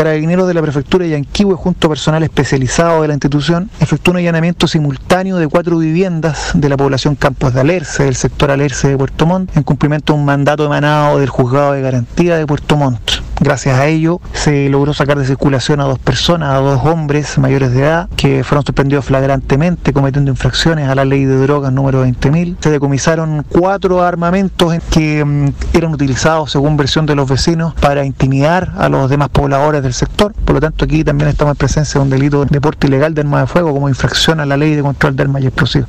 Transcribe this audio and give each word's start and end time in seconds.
Carabineros 0.00 0.48
de 0.48 0.54
la 0.54 0.62
Prefectura 0.62 1.04
de 1.04 1.10
Yanquihue, 1.10 1.56
junto 1.56 1.86
a 1.86 1.90
personal 1.90 2.22
especializado 2.22 3.02
de 3.02 3.08
la 3.08 3.12
institución, 3.12 3.68
efectuó 3.80 4.12
un 4.12 4.16
allanamiento 4.16 4.66
simultáneo 4.66 5.36
de 5.36 5.46
cuatro 5.46 5.76
viviendas 5.76 6.52
de 6.54 6.70
la 6.70 6.78
población 6.78 7.16
Campos 7.16 7.52
de 7.52 7.60
Alerce, 7.60 8.04
del 8.04 8.16
sector 8.16 8.50
Alerce 8.50 8.88
de 8.88 8.96
Puerto 8.96 9.26
Montt, 9.26 9.54
en 9.58 9.62
cumplimiento 9.62 10.14
de 10.14 10.20
un 10.20 10.24
mandato 10.24 10.64
emanado 10.64 11.18
del 11.18 11.28
Juzgado 11.28 11.72
de 11.72 11.82
Garantía 11.82 12.38
de 12.38 12.46
Puerto 12.46 12.78
Montt. 12.78 13.20
Gracias 13.42 13.78
a 13.78 13.86
ello 13.86 14.20
se 14.34 14.68
logró 14.68 14.92
sacar 14.92 15.18
de 15.18 15.24
circulación 15.24 15.80
a 15.80 15.84
dos 15.84 15.98
personas, 15.98 16.50
a 16.50 16.58
dos 16.58 16.84
hombres 16.84 17.38
mayores 17.38 17.72
de 17.72 17.80
edad, 17.80 18.08
que 18.14 18.44
fueron 18.44 18.66
suspendidos 18.66 19.06
flagrantemente 19.06 19.94
cometiendo 19.94 20.30
infracciones 20.30 20.90
a 20.90 20.94
la 20.94 21.06
ley 21.06 21.24
de 21.24 21.38
drogas 21.38 21.72
número 21.72 22.04
20.000. 22.04 22.56
Se 22.60 22.70
decomisaron 22.70 23.46
cuatro 23.48 24.02
armamentos 24.02 24.74
que 24.90 25.24
mm, 25.24 25.48
eran 25.72 25.94
utilizados, 25.94 26.52
según 26.52 26.76
versión 26.76 27.06
de 27.06 27.14
los 27.14 27.30
vecinos, 27.30 27.72
para 27.80 28.04
intimidar 28.04 28.74
a 28.76 28.90
los 28.90 29.08
demás 29.08 29.30
pobladores 29.30 29.82
sector. 29.92 30.32
Por 30.32 30.54
lo 30.54 30.60
tanto, 30.60 30.84
aquí 30.84 31.04
también 31.04 31.28
estamos 31.28 31.52
en 31.52 31.56
presencia 31.56 31.98
de 31.98 32.04
un 32.04 32.10
delito 32.10 32.44
de 32.44 32.60
porte 32.60 32.86
ilegal 32.86 33.14
de 33.14 33.22
arma 33.22 33.40
de 33.40 33.46
fuego 33.46 33.72
como 33.72 33.88
infracción 33.88 34.40
a 34.40 34.46
la 34.46 34.56
ley 34.56 34.74
de 34.74 34.82
control 34.82 35.16
de 35.16 35.22
armas 35.22 35.42
y 35.42 35.46
explosivos. 35.46 35.88